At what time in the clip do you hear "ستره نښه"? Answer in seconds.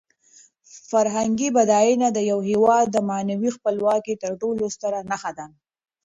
4.75-5.31